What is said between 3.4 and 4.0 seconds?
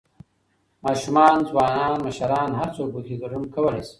کولى شي